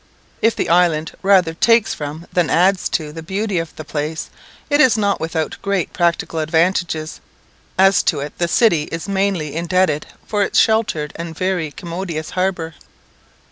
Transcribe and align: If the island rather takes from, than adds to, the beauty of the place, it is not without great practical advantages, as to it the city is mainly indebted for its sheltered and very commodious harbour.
If 0.41 0.55
the 0.55 0.67
island 0.67 1.11
rather 1.21 1.53
takes 1.53 1.93
from, 1.93 2.25
than 2.33 2.49
adds 2.49 2.89
to, 2.89 3.11
the 3.11 3.21
beauty 3.21 3.59
of 3.59 3.75
the 3.75 3.83
place, 3.85 4.31
it 4.67 4.81
is 4.81 4.97
not 4.97 5.19
without 5.21 5.61
great 5.61 5.93
practical 5.93 6.39
advantages, 6.39 7.21
as 7.77 8.01
to 8.09 8.19
it 8.21 8.35
the 8.39 8.47
city 8.47 8.85
is 8.91 9.07
mainly 9.07 9.55
indebted 9.55 10.07
for 10.25 10.41
its 10.41 10.57
sheltered 10.57 11.13
and 11.17 11.37
very 11.37 11.69
commodious 11.69 12.31
harbour. 12.31 12.73